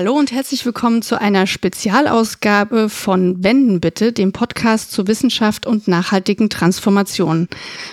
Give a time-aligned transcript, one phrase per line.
[0.00, 5.88] Hallo und herzlich willkommen zu einer Spezialausgabe von Wenden bitte, dem Podcast zu Wissenschaft und
[5.88, 7.50] nachhaltigen Transformationen.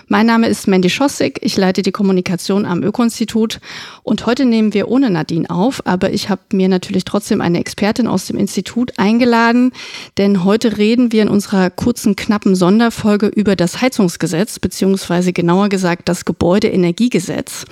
[0.08, 3.60] Mein Name ist Mandy Schossig, ich leite die Kommunikation am Öko-Institut
[4.04, 8.08] und heute nehmen wir ohne Nadine auf, aber ich habe mir natürlich trotzdem eine Expertin
[8.08, 9.74] aus dem Institut eingeladen,
[10.18, 16.08] denn heute reden wir in unserer kurzen, knappen Sonderfolge über das Heizungsgesetz, beziehungsweise genauer gesagt
[16.08, 17.66] das Gebäudeenergiegesetz.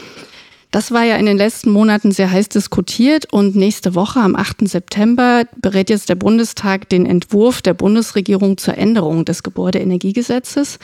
[0.75, 4.67] Das war ja in den letzten Monaten sehr heiß diskutiert und nächste Woche am 8.
[4.67, 10.79] September berät jetzt der Bundestag den Entwurf der Bundesregierung zur Änderung des Gebäudeenergiegesetzes,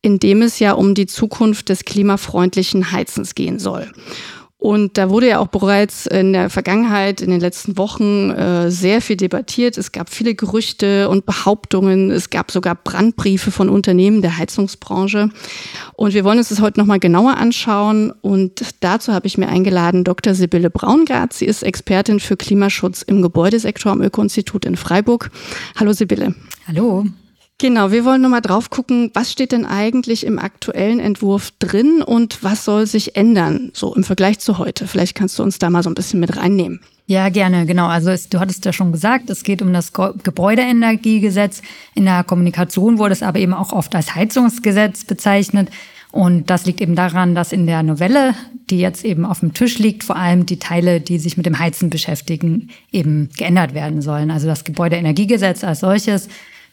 [0.00, 3.92] in dem es ja um die Zukunft des klimafreundlichen Heizens gehen soll.
[4.60, 9.00] Und da wurde ja auch bereits in der Vergangenheit, in den letzten Wochen äh, sehr
[9.00, 9.78] viel debattiert.
[9.78, 12.10] Es gab viele Gerüchte und Behauptungen.
[12.10, 15.30] Es gab sogar Brandbriefe von Unternehmen der Heizungsbranche.
[15.94, 18.10] Und wir wollen uns das heute nochmal genauer anschauen.
[18.20, 20.34] Und dazu habe ich mir eingeladen Dr.
[20.34, 21.32] Sibylle Braungart.
[21.32, 25.30] Sie ist Expertin für Klimaschutz im Gebäudesektor am Öko-Institut in Freiburg.
[25.76, 26.34] Hallo Sibylle.
[26.66, 27.06] Hallo.
[27.60, 32.44] Genau, wir wollen nochmal drauf gucken, was steht denn eigentlich im aktuellen Entwurf drin und
[32.44, 34.86] was soll sich ändern, so im Vergleich zu heute.
[34.86, 36.78] Vielleicht kannst du uns da mal so ein bisschen mit reinnehmen.
[37.08, 37.88] Ja, gerne, genau.
[37.88, 41.62] Also es, du hattest ja schon gesagt, es geht um das Gebäudeenergiegesetz.
[41.96, 45.68] In der Kommunikation wurde es aber eben auch oft als Heizungsgesetz bezeichnet.
[46.12, 48.34] Und das liegt eben daran, dass in der Novelle,
[48.70, 51.58] die jetzt eben auf dem Tisch liegt, vor allem die Teile, die sich mit dem
[51.58, 54.30] Heizen beschäftigen, eben geändert werden sollen.
[54.30, 56.28] Also das Gebäudeenergiegesetz als solches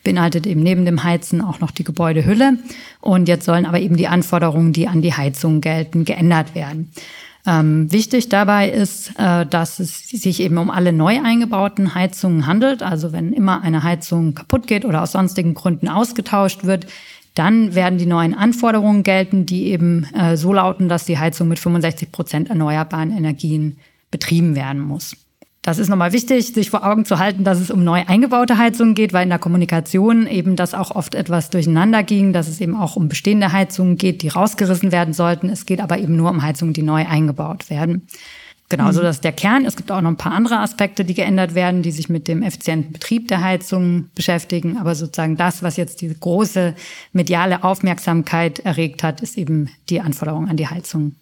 [0.05, 2.59] beinhaltet eben neben dem Heizen auch noch die Gebäudehülle.
[3.01, 6.91] Und jetzt sollen aber eben die Anforderungen, die an die Heizung gelten, geändert werden.
[7.47, 12.81] Ähm, wichtig dabei ist, äh, dass es sich eben um alle neu eingebauten Heizungen handelt.
[12.81, 16.87] Also wenn immer eine Heizung kaputt geht oder aus sonstigen Gründen ausgetauscht wird,
[17.35, 21.59] dann werden die neuen Anforderungen gelten, die eben äh, so lauten, dass die Heizung mit
[21.59, 23.77] 65 Prozent erneuerbaren Energien
[24.09, 25.15] betrieben werden muss.
[25.65, 28.93] Das ist nochmal wichtig, sich vor Augen zu halten, dass es um neu eingebaute Heizungen
[28.93, 32.75] geht, weil in der Kommunikation eben das auch oft etwas durcheinander ging, dass es eben
[32.75, 35.49] auch um bestehende Heizungen geht, die rausgerissen werden sollten.
[35.49, 38.07] Es geht aber eben nur um Heizungen, die neu eingebaut werden.
[38.69, 39.65] Genau, so das ist der Kern.
[39.65, 42.43] Es gibt auch noch ein paar andere Aspekte, die geändert werden, die sich mit dem
[42.43, 44.77] effizienten Betrieb der Heizungen beschäftigen.
[44.77, 46.75] Aber sozusagen das, was jetzt diese große
[47.11, 51.15] mediale Aufmerksamkeit erregt hat, ist eben die Anforderung an die Heizungen.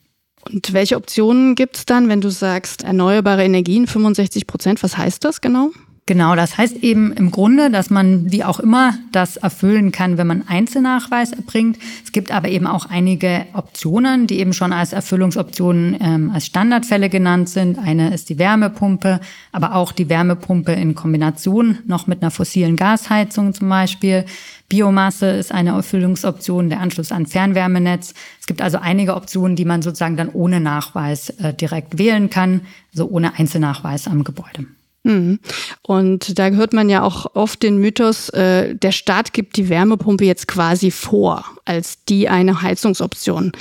[0.45, 4.83] Und welche Optionen gibt es dann, wenn du sagst, erneuerbare Energien 65 Prozent?
[4.83, 5.71] Was heißt das genau?
[6.05, 10.27] Genau, das heißt eben im Grunde, dass man wie auch immer das erfüllen kann, wenn
[10.27, 11.77] man Einzelnachweis erbringt.
[12.03, 17.07] Es gibt aber eben auch einige Optionen, die eben schon als Erfüllungsoptionen ähm, als Standardfälle
[17.07, 17.79] genannt sind.
[17.79, 19.21] Eine ist die Wärmepumpe,
[19.53, 24.25] aber auch die Wärmepumpe in Kombination noch mit einer fossilen Gasheizung zum Beispiel.
[24.67, 28.13] Biomasse ist eine Erfüllungsoption, der Anschluss an Fernwärmenetz.
[28.41, 32.61] Es gibt also einige Optionen, die man sozusagen dann ohne Nachweis äh, direkt wählen kann,
[32.91, 34.65] also ohne Einzelnachweis am Gebäude.
[35.03, 35.39] Mhm.
[35.81, 40.25] Und da hört man ja auch oft den Mythos, äh, der Staat gibt die Wärmepumpe
[40.25, 43.51] jetzt quasi vor als die eine Heizungsoption.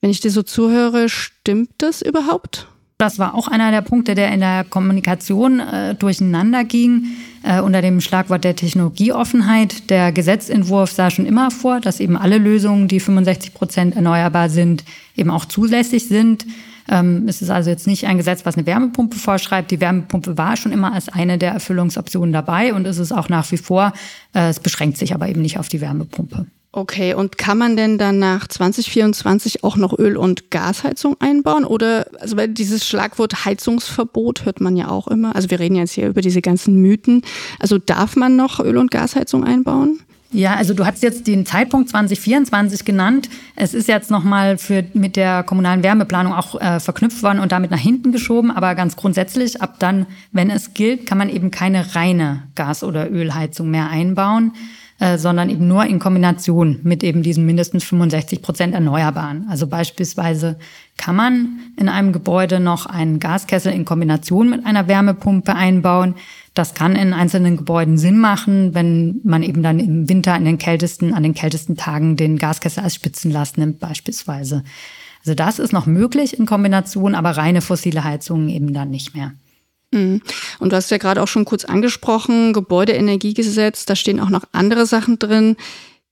[0.00, 2.68] Wenn ich dir so zuhöre, stimmt das überhaupt?
[2.98, 7.08] Das war auch einer der Punkte, der in der Kommunikation äh, durcheinander ging,
[7.42, 9.90] äh, unter dem Schlagwort der Technologieoffenheit.
[9.90, 14.82] Der Gesetzentwurf sah schon immer vor, dass eben alle Lösungen, die 65 Prozent erneuerbar sind,
[15.14, 16.46] eben auch zulässig sind.
[16.88, 19.70] Ähm, es ist also jetzt nicht ein Gesetz, was eine Wärmepumpe vorschreibt.
[19.70, 23.50] Die Wärmepumpe war schon immer als eine der Erfüllungsoptionen dabei und ist es auch nach
[23.52, 23.92] wie vor.
[24.34, 26.46] Äh, es beschränkt sich aber eben nicht auf die Wärmepumpe.
[26.76, 31.64] Okay, und kann man denn dann nach 2024 auch noch Öl- und Gasheizung einbauen?
[31.64, 35.34] Oder, also weil dieses Schlagwort Heizungsverbot hört man ja auch immer.
[35.34, 37.22] Also wir reden jetzt hier über diese ganzen Mythen.
[37.58, 40.00] Also darf man noch Öl- und Gasheizung einbauen?
[40.36, 43.30] Ja, also du hast jetzt den Zeitpunkt 2024 genannt.
[43.54, 47.70] Es ist jetzt nochmal für mit der kommunalen Wärmeplanung auch äh, verknüpft worden und damit
[47.70, 48.50] nach hinten geschoben.
[48.50, 53.10] Aber ganz grundsätzlich, ab dann, wenn es gilt, kann man eben keine reine Gas- oder
[53.10, 54.52] Ölheizung mehr einbauen,
[54.98, 59.46] äh, sondern eben nur in Kombination mit eben diesen mindestens 65 Prozent Erneuerbaren.
[59.50, 60.56] Also beispielsweise
[60.96, 66.14] kann man in einem Gebäude noch einen Gaskessel in Kombination mit einer Wärmepumpe einbauen.
[66.54, 70.56] Das kann in einzelnen Gebäuden Sinn machen, wenn man eben dann im Winter an den
[70.56, 74.64] kältesten, an den kältesten Tagen den Gaskessel als Spitzenlast nimmt beispielsweise.
[75.20, 79.32] Also das ist noch möglich in Kombination, aber reine fossile Heizungen eben dann nicht mehr.
[79.92, 80.22] Mhm.
[80.58, 84.86] Und du hast ja gerade auch schon kurz angesprochen, Gebäudeenergiegesetz, da stehen auch noch andere
[84.86, 85.56] Sachen drin.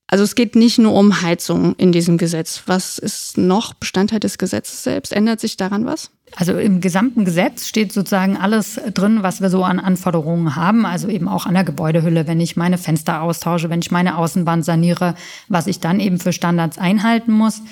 [0.07, 2.65] Also es geht nicht nur um Heizung in diesem Gesetz.
[2.67, 5.13] Was ist noch Bestandteil des Gesetzes selbst?
[5.13, 6.11] Ändert sich daran was?
[6.37, 10.85] Also im gesamten Gesetz steht sozusagen alles drin, was wir so an Anforderungen haben.
[10.85, 14.65] Also eben auch an der Gebäudehülle, wenn ich meine Fenster austausche, wenn ich meine Außenwand
[14.65, 15.15] saniere,
[15.49, 17.63] was ich dann eben für Standards einhalten muss.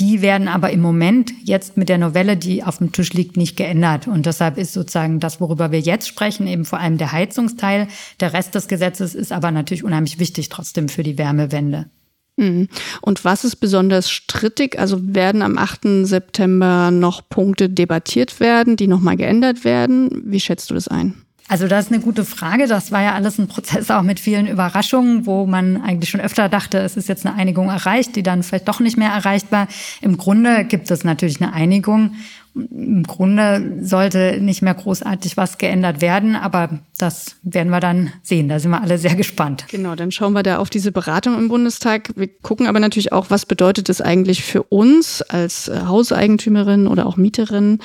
[0.00, 3.56] Die werden aber im Moment jetzt mit der Novelle, die auf dem Tisch liegt, nicht
[3.56, 4.08] geändert.
[4.08, 7.86] Und deshalb ist sozusagen das, worüber wir jetzt sprechen, eben vor allem der Heizungsteil.
[8.18, 11.90] Der Rest des Gesetzes ist aber natürlich unheimlich wichtig trotzdem für die Wärmewende.
[12.38, 12.68] Mhm.
[13.02, 14.78] Und was ist besonders strittig?
[14.78, 16.06] Also werden am 8.
[16.06, 20.22] September noch Punkte debattiert werden, die nochmal geändert werden?
[20.24, 21.26] Wie schätzt du das ein?
[21.50, 22.68] Also das ist eine gute Frage.
[22.68, 26.48] Das war ja alles ein Prozess auch mit vielen Überraschungen, wo man eigentlich schon öfter
[26.48, 29.66] dachte, es ist jetzt eine Einigung erreicht, die dann vielleicht doch nicht mehr erreicht war.
[30.00, 32.12] Im Grunde gibt es natürlich eine Einigung.
[32.54, 38.48] Im Grunde sollte nicht mehr großartig was geändert werden, aber das werden wir dann sehen.
[38.48, 39.64] Da sind wir alle sehr gespannt.
[39.68, 42.10] Genau, dann schauen wir da auf diese Beratung im Bundestag.
[42.14, 47.16] Wir gucken aber natürlich auch, was bedeutet es eigentlich für uns als Hauseigentümerin oder auch
[47.16, 47.80] Mieterin,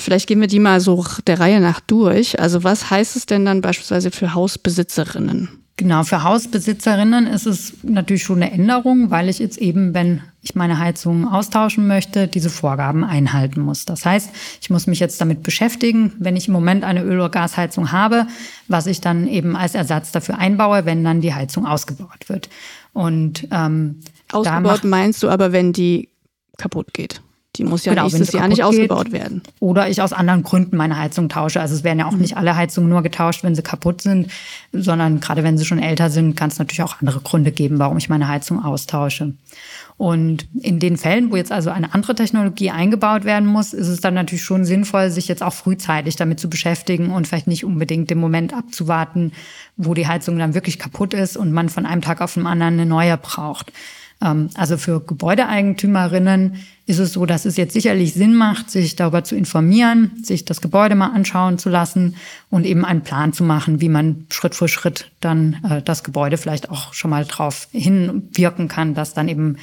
[0.00, 2.40] Vielleicht gehen wir die mal so der Reihe nach durch.
[2.40, 5.62] Also was heißt es denn dann beispielsweise für Hausbesitzerinnen?
[5.76, 10.54] Genau, für Hausbesitzerinnen ist es natürlich schon eine Änderung, weil ich jetzt eben, wenn ich
[10.54, 13.86] meine Heizung austauschen möchte, diese Vorgaben einhalten muss.
[13.86, 14.30] Das heißt,
[14.60, 18.26] ich muss mich jetzt damit beschäftigen, wenn ich im Moment eine Öl- oder Gasheizung habe,
[18.68, 22.50] was ich dann eben als Ersatz dafür einbaue, wenn dann die Heizung ausgebaut wird.
[22.92, 24.00] Und ähm,
[24.30, 26.10] ausgebaut meinst du aber, wenn die
[26.58, 27.22] kaputt geht?
[27.56, 29.42] Die muss ja genau, nächstes Jahr nicht geht, ausgebaut werden.
[29.60, 31.60] Oder ich aus anderen Gründen meine Heizung tausche.
[31.60, 32.20] Also es werden ja auch mhm.
[32.20, 34.30] nicht alle Heizungen nur getauscht, wenn sie kaputt sind,
[34.72, 37.98] sondern gerade wenn sie schon älter sind, kann es natürlich auch andere Gründe geben, warum
[37.98, 39.34] ich meine Heizung austausche.
[39.98, 44.00] Und in den Fällen, wo jetzt also eine andere Technologie eingebaut werden muss, ist es
[44.00, 48.08] dann natürlich schon sinnvoll, sich jetzt auch frühzeitig damit zu beschäftigen und vielleicht nicht unbedingt
[48.08, 49.32] den Moment abzuwarten,
[49.76, 52.74] wo die Heizung dann wirklich kaputt ist und man von einem Tag auf den anderen
[52.74, 53.72] eine neue braucht.
[54.22, 59.24] Ähm, also für Gebäudeeigentümerinnen ist es so, dass es jetzt sicherlich Sinn macht, sich darüber
[59.24, 62.16] zu informieren, sich das Gebäude mal anschauen zu lassen
[62.50, 66.36] und eben einen Plan zu machen, wie man Schritt für Schritt dann äh, das Gebäude
[66.38, 69.56] vielleicht auch schon mal drauf hinwirken kann, dass dann eben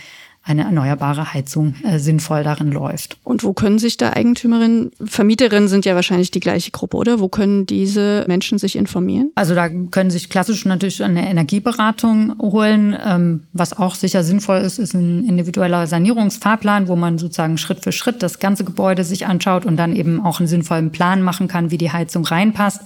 [0.49, 3.17] eine erneuerbare Heizung äh, sinnvoll darin läuft.
[3.23, 7.19] Und wo können sich da Eigentümerinnen, Vermieterinnen sind ja wahrscheinlich die gleiche Gruppe, oder?
[7.19, 9.31] Wo können diese Menschen sich informieren?
[9.35, 12.97] Also da können sich klassisch natürlich eine Energieberatung holen.
[13.05, 17.91] Ähm, was auch sicher sinnvoll ist, ist ein individueller Sanierungsfahrplan, wo man sozusagen Schritt für
[17.91, 21.69] Schritt das ganze Gebäude sich anschaut und dann eben auch einen sinnvollen Plan machen kann,
[21.69, 22.81] wie die Heizung reinpasst.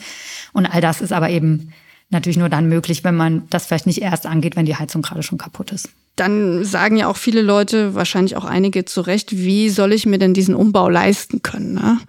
[0.52, 1.70] Und all das ist aber eben
[2.14, 5.24] natürlich nur dann möglich, wenn man das vielleicht nicht erst angeht, wenn die Heizung gerade
[5.24, 5.90] schon kaputt ist.
[6.16, 10.20] Dann sagen ja auch viele Leute, wahrscheinlich auch einige zu Recht, wie soll ich mir
[10.20, 11.74] denn diesen Umbau leisten können?
[11.74, 12.00] Ne?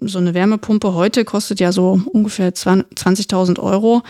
[0.00, 4.02] So eine Wärmepumpe heute kostet ja so ungefähr 20.000 Euro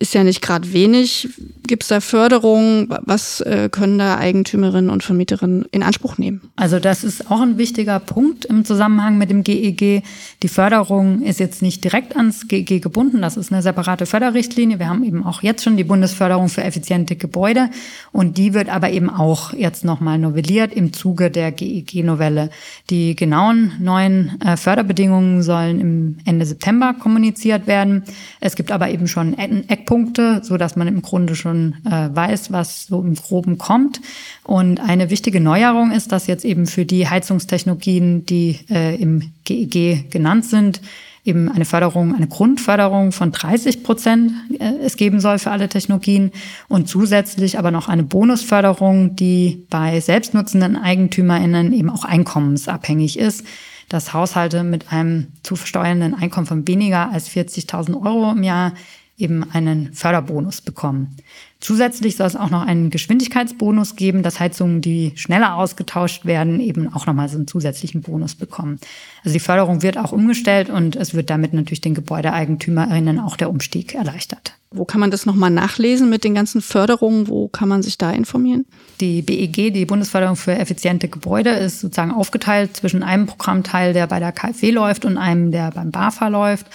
[0.00, 1.28] ist ja nicht gerade wenig.
[1.66, 2.88] Gibt es da Förderung?
[3.02, 6.50] Was äh, können da Eigentümerinnen und Vermieterinnen in Anspruch nehmen?
[6.56, 9.82] Also das ist auch ein wichtiger Punkt im Zusammenhang mit dem GEG.
[9.82, 10.02] E
[10.42, 13.22] Die Förderung ist jetzt nicht direkt ans GEG e gebunden.
[13.22, 14.80] Das ist eine separate Förderrichtlinie.
[14.80, 17.70] Wir haben eben auch jetzt schon die Bundesförderung für effiziente Gebäude.
[18.10, 22.50] Und die wird aber eben auch jetzt nochmal novelliert im Zuge der GEG-Novelle.
[22.90, 28.02] Die genauen neuen äh, Förderbedingungen sollen im Ende September kommuniziert werden.
[28.40, 32.52] Es gibt aber eben schon Eck Eckpunkte, so dass man im Grunde schon äh, weiß,
[32.52, 34.00] was so im Groben kommt.
[34.42, 39.76] Und eine wichtige Neuerung ist, dass jetzt eben für die Heizungstechnologien, die äh, im GEG
[39.76, 40.80] e genannt sind,
[41.24, 46.32] eben eine Förderung, eine Grundförderung von 30 Prozent äh, es geben soll für alle Technologien
[46.68, 53.44] und zusätzlich aber noch eine Bonusförderung, die bei selbstnutzenden EigentümerInnen eben auch einkommensabhängig ist
[53.90, 58.72] dass Haushalte mit einem zu versteuernden Einkommen von weniger als 40.000 Euro im Jahr
[59.16, 61.16] eben einen Förderbonus bekommen.
[61.60, 66.92] Zusätzlich soll es auch noch einen Geschwindigkeitsbonus geben, dass Heizungen, die schneller ausgetauscht werden, eben
[66.92, 68.78] auch nochmal so einen zusätzlichen Bonus bekommen.
[69.24, 73.48] Also die Förderung wird auch umgestellt und es wird damit natürlich den Gebäudeeigentümerinnen auch der
[73.48, 74.54] Umstieg erleichtert.
[74.70, 77.28] Wo kann man das nochmal nachlesen mit den ganzen Förderungen?
[77.28, 78.66] Wo kann man sich da informieren?
[79.00, 84.18] Die BEG, die Bundesförderung für effiziente Gebäude, ist sozusagen aufgeteilt zwischen einem Programmteil, der bei
[84.18, 86.66] der KfW läuft und einem, der beim BAFA läuft.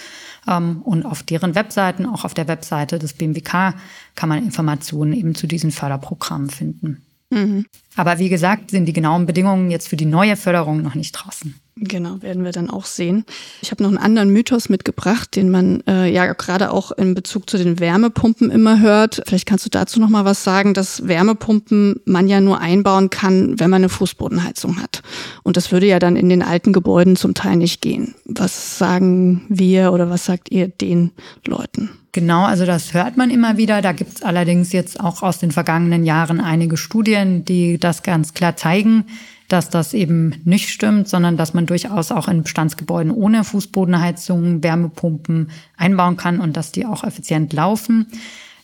[0.46, 3.74] Ähm, und auf deren Webseiten, auch auf der Webseite des BMWK,
[4.14, 7.02] kann man Informationen eben zu diesen Förderprogrammen finden.
[7.30, 7.66] Mhm.
[7.96, 11.54] Aber wie gesagt, sind die genauen Bedingungen jetzt für die neue Förderung noch nicht draußen.
[11.82, 13.24] Genau, werden wir dann auch sehen.
[13.62, 17.48] Ich habe noch einen anderen Mythos mitgebracht, den man äh, ja gerade auch in Bezug
[17.48, 19.22] zu den Wärmepumpen immer hört.
[19.26, 23.58] Vielleicht kannst du dazu noch mal was sagen, dass Wärmepumpen man ja nur einbauen kann,
[23.58, 25.00] wenn man eine Fußbodenheizung hat.
[25.42, 28.14] Und das würde ja dann in den alten Gebäuden zum Teil nicht gehen.
[28.26, 31.12] Was sagen wir oder was sagt ihr den
[31.46, 31.88] Leuten?
[32.12, 33.80] Genau, also das hört man immer wieder.
[33.80, 38.34] Da gibt es allerdings jetzt auch aus den vergangenen Jahren einige Studien, die das ganz
[38.34, 39.06] klar zeigen
[39.52, 45.50] dass das eben nicht stimmt, sondern dass man durchaus auch in Bestandsgebäuden ohne Fußbodenheizung Wärmepumpen
[45.76, 48.06] einbauen kann und dass die auch effizient laufen.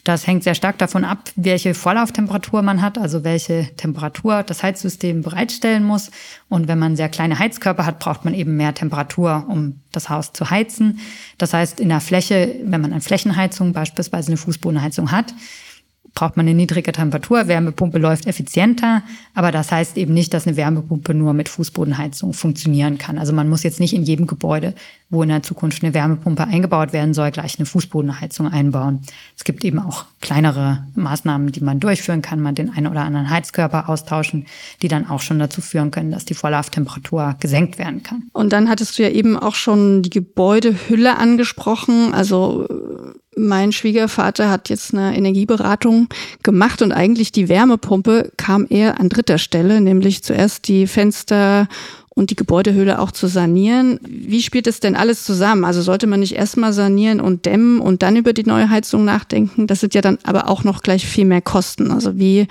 [0.04, 5.22] Das hängt sehr stark davon ab, welche Vorlauftemperatur man hat, also welche Temperatur das Heizsystem
[5.22, 6.12] bereitstellen muss.
[6.48, 10.32] Und wenn man sehr kleine Heizkörper hat, braucht man eben mehr Temperatur, um das Haus
[10.32, 11.00] zu heizen.
[11.38, 15.34] Das heißt, in der Fläche, wenn man eine Flächenheizung, beispielsweise eine Fußbodenheizung hat,
[16.16, 17.46] braucht man eine niedrige Temperatur.
[17.46, 19.02] Wärmepumpe läuft effizienter,
[19.34, 23.18] aber das heißt eben nicht, dass eine Wärmepumpe nur mit Fußbodenheizung funktionieren kann.
[23.18, 24.74] Also man muss jetzt nicht in jedem Gebäude,
[25.10, 29.02] wo in der Zukunft eine Wärmepumpe eingebaut werden soll, gleich eine Fußbodenheizung einbauen.
[29.36, 33.28] Es gibt eben auch kleinere Maßnahmen, die man durchführen kann, man den einen oder anderen
[33.28, 34.46] Heizkörper austauschen,
[34.82, 38.24] die dann auch schon dazu führen können, dass die Vorlauftemperatur gesenkt werden kann.
[38.32, 42.66] Und dann hattest du ja eben auch schon die Gebäudehülle angesprochen, also
[43.36, 46.08] mein Schwiegervater hat jetzt eine Energieberatung
[46.42, 51.68] gemacht und eigentlich die Wärmepumpe kam eher an dritter Stelle, nämlich zuerst die Fenster
[52.16, 54.00] und die Gebäudehülle auch zu sanieren.
[54.02, 55.64] Wie spielt es denn alles zusammen?
[55.64, 59.66] Also sollte man nicht erstmal sanieren und dämmen und dann über die neue Heizung nachdenken?
[59.66, 61.90] Das sind ja dann aber auch noch gleich viel mehr Kosten.
[61.90, 62.48] Also wie,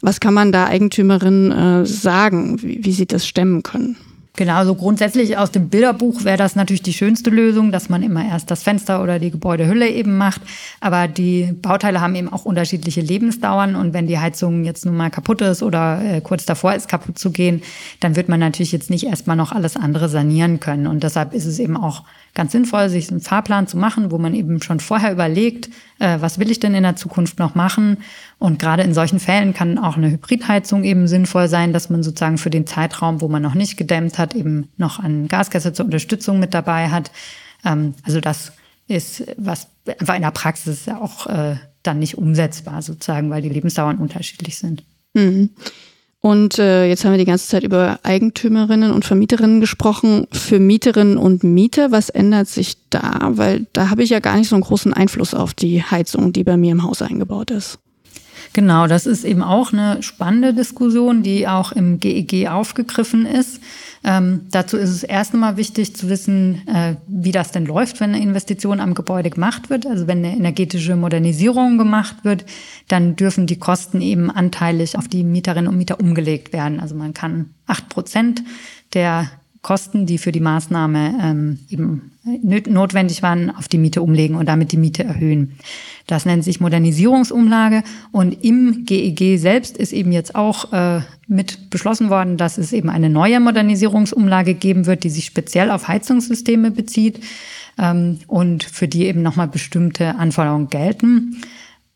[0.00, 3.96] was kann man da Eigentümerin äh, sagen, wie, wie sie das stemmen können?
[4.36, 8.26] Genau, also grundsätzlich aus dem Bilderbuch wäre das natürlich die schönste Lösung, dass man immer
[8.26, 10.40] erst das Fenster oder die Gebäudehülle eben macht.
[10.80, 15.10] Aber die Bauteile haben eben auch unterschiedliche Lebensdauern und wenn die Heizung jetzt nun mal
[15.10, 17.62] kaputt ist oder äh, kurz davor ist, kaputt zu gehen,
[18.00, 20.88] dann wird man natürlich jetzt nicht erstmal noch alles andere sanieren können.
[20.88, 22.02] Und deshalb ist es eben auch
[22.34, 26.38] ganz sinnvoll, sich einen Fahrplan zu machen, wo man eben schon vorher überlegt, äh, was
[26.38, 27.98] will ich denn in der Zukunft noch machen.
[28.38, 32.38] Und gerade in solchen Fällen kann auch eine Hybridheizung eben sinnvoll sein, dass man sozusagen
[32.38, 36.38] für den Zeitraum, wo man noch nicht gedämmt hat, eben noch einen Gaskessel zur Unterstützung
[36.38, 37.10] mit dabei hat.
[37.64, 38.52] Ähm, also das
[38.86, 43.98] ist was einfach in der Praxis auch äh, dann nicht umsetzbar sozusagen, weil die Lebensdauern
[43.98, 44.84] unterschiedlich sind.
[45.14, 45.50] Mhm.
[46.24, 50.26] Und äh, jetzt haben wir die ganze Zeit über Eigentümerinnen und Vermieterinnen gesprochen.
[50.32, 53.32] Für Mieterinnen und Mieter, was ändert sich da?
[53.34, 56.42] Weil da habe ich ja gar nicht so einen großen Einfluss auf die Heizung, die
[56.42, 57.78] bei mir im Haus eingebaut ist.
[58.54, 63.60] Genau, das ist eben auch eine spannende Diskussion, die auch im GEG e aufgegriffen ist.
[64.04, 68.14] Ähm, dazu ist es erst einmal wichtig zu wissen, äh, wie das denn läuft, wenn
[68.14, 69.86] eine Investition am Gebäude gemacht wird.
[69.86, 72.44] Also wenn eine energetische Modernisierung gemacht wird,
[72.86, 76.78] dann dürfen die Kosten eben anteilig auf die Mieterinnen und Mieter umgelegt werden.
[76.78, 78.44] Also man kann acht Prozent
[78.92, 79.32] der
[79.64, 84.70] Kosten, die für die Maßnahme ähm, eben notwendig waren, auf die Miete umlegen und damit
[84.70, 85.58] die Miete erhöhen.
[86.06, 91.70] Das nennt sich Modernisierungsumlage und im GEG e selbst ist eben jetzt auch äh, mit
[91.70, 96.70] beschlossen worden, dass es eben eine neue Modernisierungsumlage geben wird, die sich speziell auf Heizungssysteme
[96.70, 97.20] bezieht
[97.78, 101.40] ähm, und für die eben nochmal bestimmte Anforderungen gelten.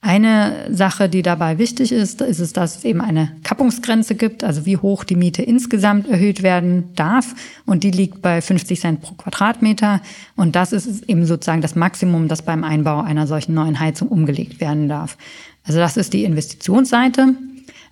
[0.01, 4.65] Eine Sache, die dabei wichtig ist, ist es, dass es eben eine Kappungsgrenze gibt, also
[4.65, 7.35] wie hoch die Miete insgesamt erhöht werden darf.
[7.67, 10.01] Und die liegt bei 50 Cent pro Quadratmeter.
[10.37, 14.61] Und das ist eben sozusagen das Maximum, das beim Einbau einer solchen neuen Heizung umgelegt
[14.61, 15.19] werden darf.
[15.65, 17.35] Also das ist die Investitionsseite.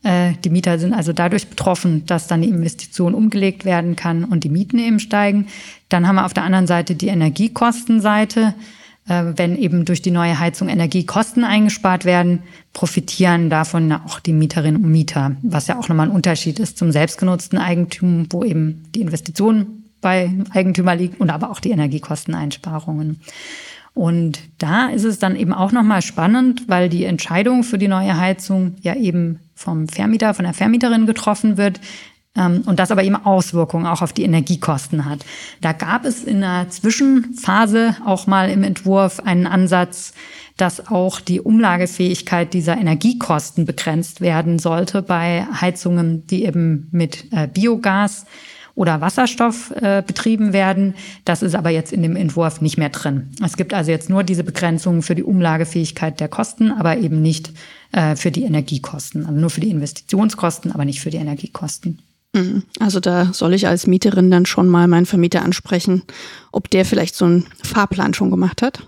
[0.04, 4.44] Äh, die Mieter sind also dadurch betroffen, dass dann die Investition umgelegt werden kann und
[4.44, 5.48] die Mieten eben steigen.
[5.88, 8.54] Dann haben wir auf der anderen Seite die Energiekostenseite.
[9.08, 14.82] Äh, wenn eben durch die neue Heizung Energiekosten eingespart werden, profitieren davon auch die Mieterinnen
[14.82, 19.00] und Mieter, was ja auch nochmal ein Unterschied ist zum selbstgenutzten Eigentum, wo eben die
[19.00, 23.20] Investition bei Eigentümer liegt und aber auch die Energiekosteneinsparungen.
[23.94, 28.18] Und da ist es dann eben auch nochmal spannend, weil die Entscheidung für die neue
[28.18, 31.80] Heizung ja eben vom Vermieter, von der Vermieterin getroffen wird,
[32.36, 35.20] und das aber eben Auswirkungen auch auf die Energiekosten hat.
[35.60, 40.12] Da gab es in der Zwischenphase auch mal im Entwurf einen Ansatz,
[40.56, 47.46] dass auch die Umlagefähigkeit dieser Energiekosten begrenzt werden sollte bei Heizungen, die eben mit äh,
[47.46, 48.24] Biogas
[48.74, 50.94] oder Wasserstoff äh, betrieben werden.
[51.24, 53.30] Das ist aber jetzt in dem Entwurf nicht mehr drin.
[53.44, 57.52] Es gibt also jetzt nur diese Begrenzungen für die Umlagefähigkeit der Kosten, aber eben nicht
[57.92, 59.26] äh, für die Energiekosten.
[59.26, 62.00] Also nur für die Investitionskosten, aber nicht für die Energiekosten.
[62.36, 62.62] Mhm.
[62.78, 66.02] Also da soll ich als Mieterin dann schon mal meinen Vermieter ansprechen,
[66.52, 68.82] ob der vielleicht so einen Fahrplan schon gemacht hat.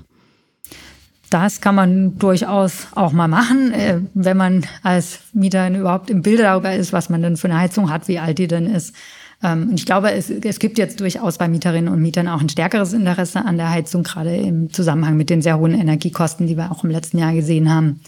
[1.30, 6.44] Das kann man durchaus auch mal machen, äh, wenn man als Mieterin überhaupt im Bilde
[6.44, 8.94] darüber ist, was man denn für eine Heizung hat, wie alt die denn ist.
[9.42, 12.48] Ähm, und ich glaube, es, es gibt jetzt durchaus bei Mieterinnen und Mietern auch ein
[12.48, 16.72] stärkeres Interesse an der Heizung, gerade im Zusammenhang mit den sehr hohen Energiekosten, die wir
[16.72, 18.00] auch im letzten Jahr gesehen haben.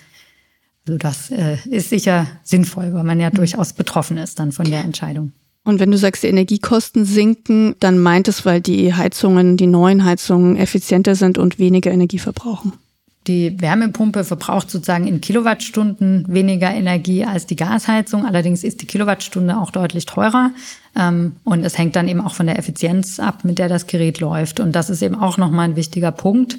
[0.87, 4.83] Also das äh, ist sicher sinnvoll, weil man ja durchaus betroffen ist dann von der
[4.83, 5.33] Entscheidung.
[5.63, 10.05] Und wenn du sagst, die Energiekosten sinken, dann meint es, weil die Heizungen, die neuen
[10.05, 12.73] Heizungen effizienter sind und weniger Energie verbrauchen.
[13.27, 18.25] Die Wärmepumpe verbraucht sozusagen in Kilowattstunden weniger Energie als die Gasheizung.
[18.25, 20.53] Allerdings ist die Kilowattstunde auch deutlich teurer.
[20.99, 24.21] Ähm, und es hängt dann eben auch von der Effizienz ab, mit der das Gerät
[24.21, 24.59] läuft.
[24.59, 26.59] Und das ist eben auch nochmal ein wichtiger Punkt,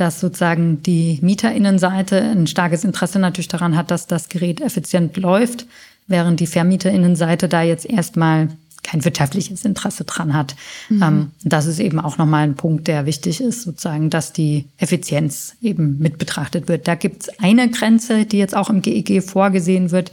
[0.00, 5.66] dass sozusagen die Mieterinnenseite ein starkes Interesse natürlich daran hat, dass das Gerät effizient läuft,
[6.06, 8.48] während die Vermieterinnenseite da jetzt erstmal
[8.82, 10.56] kein wirtschaftliches Interesse dran hat.
[10.88, 11.02] Mhm.
[11.02, 15.54] Ähm, das ist eben auch nochmal ein Punkt, der wichtig ist, sozusagen, dass die Effizienz
[15.60, 16.88] eben mit betrachtet wird.
[16.88, 20.12] Da gibt es eine Grenze, die jetzt auch im GEG e vorgesehen wird.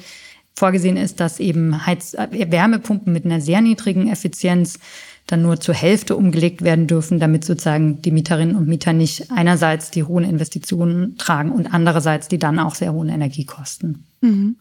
[0.56, 4.80] Vorgesehen ist, dass eben Heiz äh, Wärmepumpen mit einer sehr niedrigen Effizienz
[5.28, 9.92] dann nur zur Hälfte umgelegt werden dürfen, damit sozusagen die Mieterinnen und Mieter nicht einerseits
[9.92, 14.06] die hohen Investitionen tragen und andererseits die dann auch sehr hohen Energiekosten.
[14.22, 14.56] Mhm.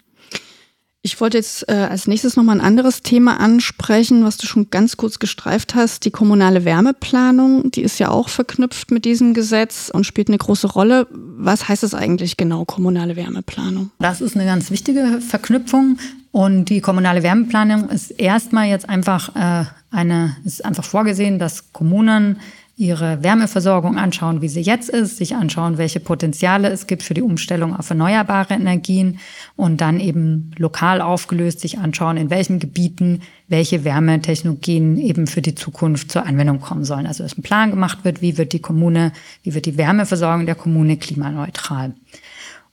[1.06, 4.96] Ich wollte jetzt äh, als nächstes nochmal ein anderes Thema ansprechen, was du schon ganz
[4.96, 6.04] kurz gestreift hast.
[6.04, 10.66] Die kommunale Wärmeplanung, die ist ja auch verknüpft mit diesem Gesetz und spielt eine große
[10.66, 11.06] Rolle.
[11.12, 13.92] Was heißt es eigentlich genau, kommunale Wärmeplanung?
[14.00, 15.98] Das ist eine ganz wichtige Verknüpfung.
[16.36, 22.40] Und die kommunale Wärmeplanung ist erstmal jetzt einfach äh, eine, ist einfach vorgesehen, dass Kommunen
[22.76, 27.22] ihre Wärmeversorgung anschauen, wie sie jetzt ist, sich anschauen, welche Potenziale es gibt für die
[27.22, 29.18] Umstellung auf erneuerbare Energien
[29.56, 35.54] und dann eben lokal aufgelöst sich anschauen, in welchen Gebieten welche Wärmetechnologien eben für die
[35.54, 37.06] Zukunft zur Anwendung kommen sollen.
[37.06, 39.12] Also dass ein Plan gemacht wird, wie wird die Kommune,
[39.42, 41.94] wie wird die Wärmeversorgung der Kommune klimaneutral.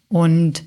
[0.10, 0.64] Und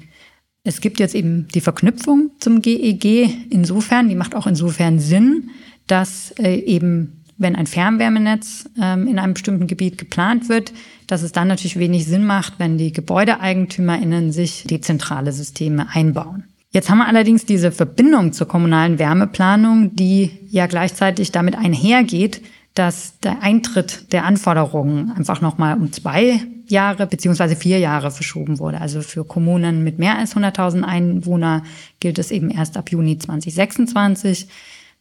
[0.66, 5.50] es gibt jetzt eben die Verknüpfung zum GEG e insofern, die macht auch insofern Sinn,
[5.86, 10.72] dass äh, eben wenn ein Fernwärmenetz ähm, in einem bestimmten Gebiet geplant wird,
[11.06, 16.44] dass es dann natürlich wenig Sinn macht, wenn die GebäudeeigentümerInnen sich dezentrale Systeme einbauen.
[16.70, 22.42] Jetzt haben wir allerdings diese Verbindung zur kommunalen Wärmeplanung, die ja gleichzeitig damit einhergeht,
[22.74, 28.80] dass der Eintritt der Anforderungen einfach nochmal um zwei Jahre beziehungsweise vier Jahre verschoben wurde.
[28.80, 31.62] Also für Kommunen mit mehr als 100.000 Einwohner
[32.00, 34.48] gilt es eben erst ab Juni 2026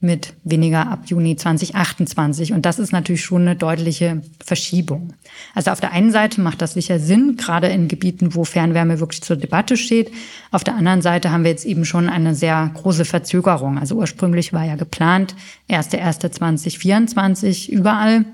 [0.01, 2.53] mit weniger ab Juni 2028.
[2.53, 5.13] Und das ist natürlich schon eine deutliche Verschiebung.
[5.53, 9.24] Also auf der einen Seite macht das sicher Sinn, gerade in Gebieten, wo Fernwärme wirklich
[9.24, 10.12] zur Debatte steht.
[10.51, 13.79] Auf der anderen Seite haben wir jetzt eben schon eine sehr große Verzögerung.
[13.79, 15.36] Also ursprünglich war ja geplant
[15.69, 18.25] 1.1.2024 überall.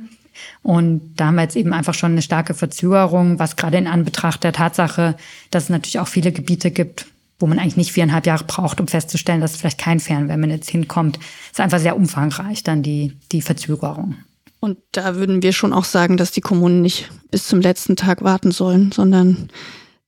[0.63, 4.43] Und da haben wir jetzt eben einfach schon eine starke Verzögerung, was gerade in Anbetracht
[4.43, 5.15] der Tatsache,
[5.49, 7.07] dass es natürlich auch viele Gebiete gibt,
[7.39, 11.19] wo man eigentlich nicht viereinhalb Jahre braucht, um festzustellen, dass vielleicht kein Fernwärmenetz hinkommt.
[11.51, 14.15] ist einfach sehr umfangreich dann die, die Verzögerung.
[14.59, 18.21] Und da würden wir schon auch sagen, dass die Kommunen nicht bis zum letzten Tag
[18.21, 19.49] warten sollen, sondern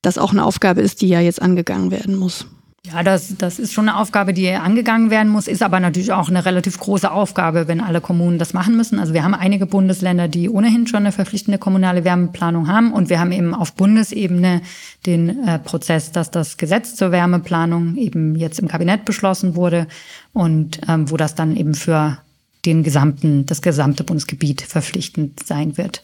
[0.04, 2.46] das auch eine Aufgabe ist, die ja jetzt angegangen werden muss.
[2.86, 6.28] Ja, das, das ist schon eine Aufgabe, die angegangen werden muss, ist aber natürlich auch
[6.28, 9.00] eine relativ große Aufgabe, wenn alle Kommunen das machen müssen.
[9.00, 13.22] Also wir haben einige Bundesländer, die ohnehin schon eine verpflichtende kommunale Wärmeplanung haben und wir
[13.22, 14.62] haben eben auf Bundesebene
[15.06, 19.88] den äh, Prozess, dass das Gesetz zur Wärmeplanung eben jetzt im Kabinett beschlossen wurde
[20.34, 22.17] und ähm, wo das dann eben für
[22.65, 26.04] den gesamten, das gesamte Bundesgebiet verpflichtend sein wird.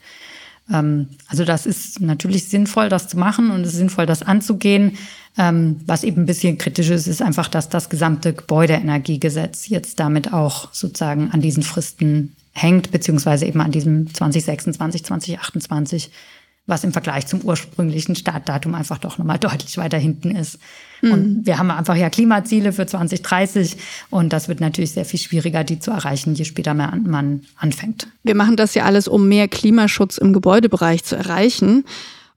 [0.72, 4.98] Ähm, also das ist natürlich sinnvoll, das zu machen und es ist sinnvoll, das anzugehen.
[5.38, 10.34] Ähm, was eben ein bisschen kritisch ist, ist einfach, dass das gesamte Gebäudeenergiegesetz jetzt damit
[10.34, 16.12] auch sozusagen an diesen Fristen hängt, beziehungsweise eben an diesem 2026, 2028
[16.70, 20.60] was im Vergleich zum ursprünglichen Startdatum einfach doch nochmal deutlich weiter hinten ist.
[21.02, 21.12] Mhm.
[21.12, 23.78] Und wir haben einfach ja Klimaziele für 2030
[24.10, 28.08] und das wird natürlich sehr viel schwieriger, die zu erreichen, je später man anfängt.
[28.24, 31.86] Wir machen das ja alles, um mehr Klimaschutz im Gebäudebereich zu erreichen.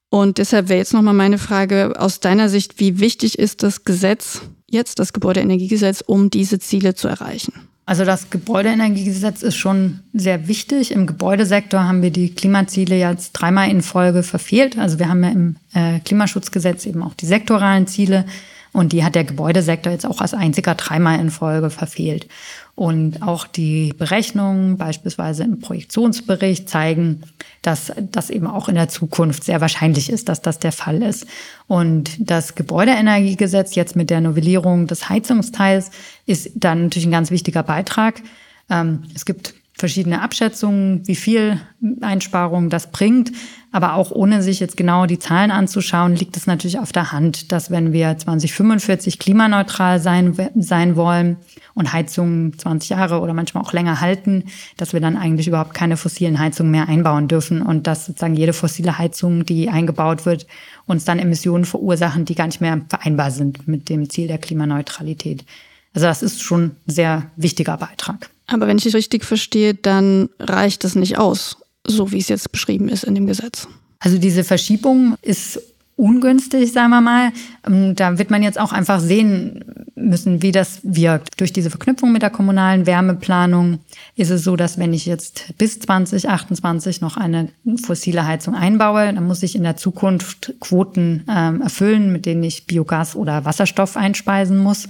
[0.09, 4.43] Und deshalb wäre jetzt nochmal meine Frage aus deiner Sicht, wie wichtig ist das Gesetz
[4.69, 7.53] jetzt, das Gebäudeenergiegesetz, um diese Ziele zu erreichen?
[7.85, 10.93] Also das Gebäudeenergiegesetz ist schon sehr wichtig.
[10.93, 14.79] Im Gebäudesektor haben wir die Klimaziele jetzt dreimal in Folge verfehlt.
[14.79, 18.25] Also wir haben ja im äh, Klimaschutzgesetz eben auch die sektoralen Ziele
[18.73, 22.27] und die hat der Gebäudesektor jetzt auch als einziger dreimal in Folge verfehlt.
[22.75, 27.21] Und auch die Berechnungen, beispielsweise im Projektionsbericht, zeigen,
[27.61, 31.27] dass das eben auch in der Zukunft sehr wahrscheinlich ist, dass das der Fall ist.
[31.67, 35.91] Und das Gebäudeenergiegesetz jetzt mit der Novellierung des Heizungsteils
[36.25, 38.23] ist dann natürlich ein ganz wichtiger Beitrag.
[38.71, 41.61] Ähm, es gibt verschiedene Abschätzungen, wie viel
[42.01, 43.33] Einsparung das bringt.
[43.75, 47.53] Aber auch ohne sich jetzt genau die Zahlen anzuschauen, liegt es natürlich auf der Hand,
[47.53, 51.39] dass wenn wir 2045 klimaneutral sein, sein wollen
[51.73, 54.45] und Heizungen 20 Jahre oder manchmal auch länger halten,
[54.77, 58.53] dass wir dann eigentlich überhaupt keine fossilen Heizungen mehr einbauen dürfen und dass sozusagen jede
[58.53, 60.47] fossile Heizung, die eingebaut wird,
[60.87, 65.47] uns dann Emissionen verursachen, die gar nicht mehr vereinbar sind mit dem Ziel der Klimaneutralität.
[65.95, 68.32] Also das ist schon ein sehr wichtiger Beitrag.
[68.53, 72.53] Aber wenn ich es richtig verstehe, dann reicht das nicht aus, so wie es jetzt
[72.53, 73.69] beschrieben ist in dem Gesetz.
[73.99, 75.61] Also diese Verschiebung ist
[75.97, 77.33] ungünstig, sagen wir mal.
[77.67, 81.41] Ähm, da wird man jetzt auch einfach sehen müssen, wie das wirkt.
[81.41, 83.79] Durch diese Verknüpfung mit der kommunalen Wärmeplanung
[84.17, 87.49] ist es so, dass wenn ich jetzt bis 2028 noch eine
[87.85, 92.67] fossile Heizung einbaue, dann muss ich in der Zukunft Quoten ähm, erfüllen, mit denen ich
[92.67, 94.89] Biogas oder Wasserstoff einspeisen muss.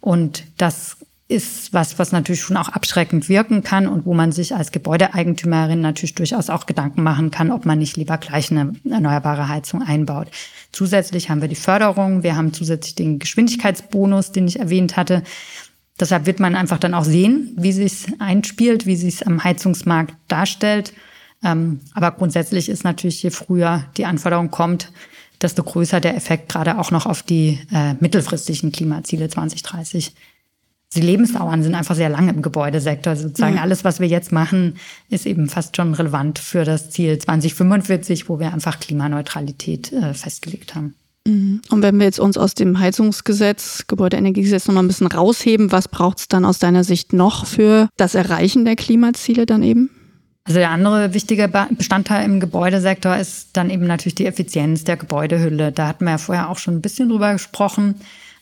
[0.00, 0.97] Und das
[1.28, 5.80] ist was, was natürlich schon auch abschreckend wirken kann und wo man sich als Gebäudeeigentümerin
[5.80, 10.28] natürlich durchaus auch Gedanken machen kann, ob man nicht lieber gleich eine erneuerbare Heizung einbaut.
[10.72, 15.22] Zusätzlich haben wir die Förderung, wir haben zusätzlich den Geschwindigkeitsbonus, den ich erwähnt hatte.
[16.00, 20.94] Deshalb wird man einfach dann auch sehen, wie sich einspielt, wie sich am Heizungsmarkt darstellt.
[21.44, 24.92] Ähm, aber grundsätzlich ist natürlich, je früher die Anforderung kommt,
[25.42, 30.14] desto größer der Effekt gerade auch noch auf die äh, mittelfristigen Klimaziele 2030
[30.94, 33.10] die Lebensdauern sind einfach sehr lang im Gebäudesektor.
[33.10, 33.60] Also sozusagen mhm.
[33.60, 34.76] alles, was wir jetzt machen,
[35.10, 40.74] ist eben fast schon relevant für das Ziel 2045, wo wir einfach Klimaneutralität äh, festgelegt
[40.74, 40.94] haben.
[41.26, 41.60] Mhm.
[41.70, 45.88] Und wenn wir jetzt uns aus dem Heizungsgesetz, Gebäudeenergiegesetz noch mal ein bisschen rausheben, was
[45.88, 49.90] braucht es dann aus deiner Sicht noch für das Erreichen der Klimaziele dann eben?
[50.44, 55.72] Also der andere wichtige Bestandteil im Gebäudesektor ist dann eben natürlich die Effizienz der Gebäudehülle.
[55.72, 57.96] Da hatten wir ja vorher auch schon ein bisschen drüber gesprochen.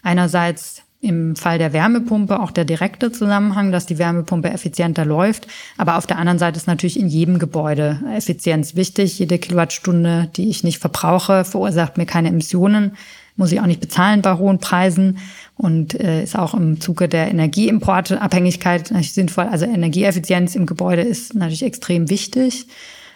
[0.04, 5.46] Einerseits im Fall der Wärmepumpe auch der direkte Zusammenhang, dass die Wärmepumpe effizienter läuft.
[5.76, 9.18] Aber auf der anderen Seite ist natürlich in jedem Gebäude Effizienz wichtig.
[9.18, 12.96] Jede Kilowattstunde, die ich nicht verbrauche, verursacht mir keine Emissionen,
[13.36, 15.18] muss ich auch nicht bezahlen bei hohen Preisen
[15.56, 19.44] und äh, ist auch im Zuge der Energieimportabhängigkeit natürlich sinnvoll.
[19.44, 22.66] Also Energieeffizienz im Gebäude ist natürlich extrem wichtig.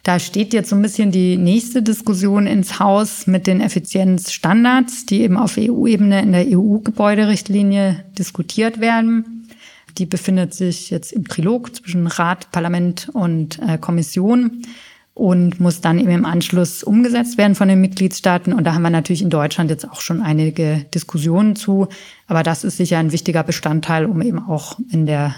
[0.02, 5.20] Da steht jetzt so ein bisschen die nächste Diskussion ins Haus mit den Effizienzstandards, die
[5.22, 9.48] eben auf EU-Ebene in der EU-Gebäuderichtlinie diskutiert werden.
[9.98, 14.62] Die befindet sich jetzt im Trilog zwischen Rat, Parlament und äh, Kommission
[15.14, 18.52] und muss dann eben im Anschluss umgesetzt werden von den Mitgliedstaaten.
[18.54, 21.88] Und da haben wir natürlich in Deutschland jetzt auch schon einige Diskussionen zu.
[22.26, 25.34] Aber das ist sicher ein wichtiger Bestandteil, um eben auch in der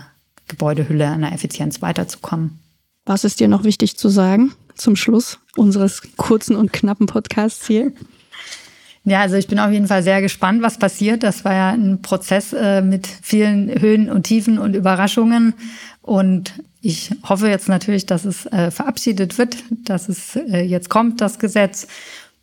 [0.47, 2.61] Gebäudehülle an der Effizienz weiterzukommen.
[3.05, 7.93] Was ist dir noch wichtig zu sagen zum Schluss unseres kurzen und knappen Podcasts hier?
[9.05, 11.25] Ja, also ich bin auf jeden Fall sehr gespannt, was passiert.
[11.25, 15.55] Das war ja ein Prozess äh, mit vielen Höhen und Tiefen und Überraschungen.
[16.01, 21.21] Und ich hoffe jetzt natürlich, dass es äh, verabschiedet wird, dass es äh, jetzt kommt,
[21.21, 21.89] das Gesetz.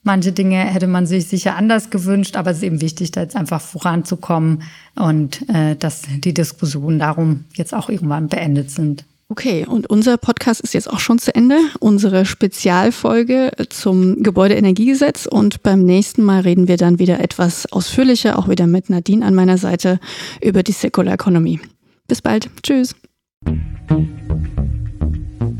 [0.04, 3.36] Manche Dinge hätte man sich sicher anders gewünscht, aber es ist eben wichtig, da jetzt
[3.36, 4.64] einfach voranzukommen
[4.96, 9.06] und äh, dass die Diskussionen darum jetzt auch irgendwann beendet sind.
[9.32, 11.60] Okay, und unser Podcast ist jetzt auch schon zu Ende.
[11.80, 15.28] Unsere Spezialfolge zum Gebäudeenergiegesetz.
[15.28, 19.36] Und beim nächsten Mal reden wir dann wieder etwas ausführlicher, auch wieder mit Nadine an
[19.36, 20.00] meiner Seite,
[20.42, 21.60] über die Circular Economy.
[22.08, 22.50] Bis bald.
[22.64, 22.96] Tschüss.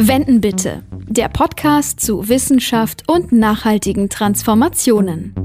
[0.02, 0.82] Wenden bitte.
[1.08, 5.36] Der Podcast zu Wissenschaft und nachhaltigen Transformationen.